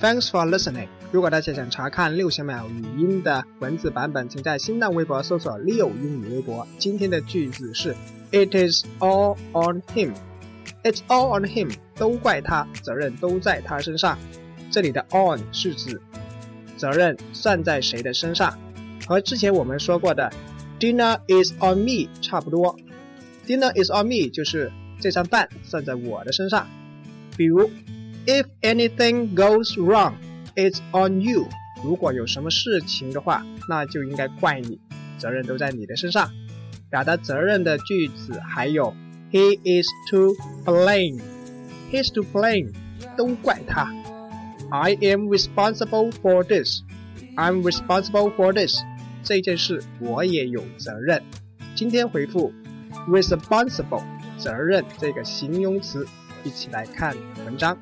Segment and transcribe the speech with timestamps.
[0.00, 0.86] Thanks for listening。
[1.10, 6.64] 如果大家想查看六十秒语音的文字版本，请在新浪微博搜索“六英语微博”。
[6.78, 7.96] 今天的句子是
[8.30, 10.14] It is all on him。
[10.84, 14.16] It's all on him，都怪他，责任都在他身上。
[14.70, 16.00] 这里的 on 是指
[16.76, 18.56] 责任算在谁的身上，
[19.04, 20.32] 和之前我们说过的
[20.78, 22.78] Dinner is on me 差不多。
[23.48, 24.70] Dinner is on me 就是
[25.00, 26.68] 这餐饭算在我的身上。
[27.36, 27.68] 比如
[28.28, 30.12] ，If anything goes wrong,
[30.54, 31.48] it's on you。
[31.82, 34.78] 如果有什么事情的话，那就应该怪你，
[35.18, 36.30] 责任都在你的身上。
[36.90, 38.94] 表达责任的句子还有
[39.32, 41.20] He is to blame。
[41.90, 42.72] He's to blame，
[43.16, 43.90] 都怪他。
[44.70, 46.82] I am responsible for this.
[47.34, 48.78] I'm responsible for this.
[49.22, 51.22] 这件事我也有责任。
[51.74, 52.52] 今天回复
[53.08, 54.04] responsible
[54.36, 56.06] 责任这个形容词，
[56.44, 57.78] 一起来看文章。